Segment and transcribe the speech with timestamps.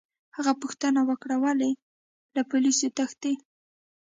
[0.35, 1.71] هغه پوښتنه وکړه: ولي،
[2.35, 3.33] له پولیسو تښتې؟